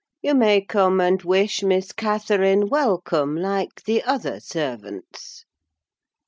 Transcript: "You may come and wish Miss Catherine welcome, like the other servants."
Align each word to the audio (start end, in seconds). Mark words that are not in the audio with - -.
"You 0.23 0.33
may 0.33 0.61
come 0.65 0.99
and 0.99 1.21
wish 1.21 1.61
Miss 1.61 1.91
Catherine 1.91 2.69
welcome, 2.69 3.35
like 3.35 3.83
the 3.85 4.01
other 4.01 4.39
servants." 4.39 5.45